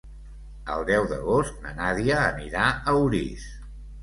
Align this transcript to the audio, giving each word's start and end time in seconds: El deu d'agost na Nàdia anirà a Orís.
El 0.75 0.85
deu 0.87 1.05
d'agost 1.11 1.59
na 1.67 1.75
Nàdia 1.83 2.17
anirà 2.23 2.65
a 2.73 2.97
Orís. 3.05 3.47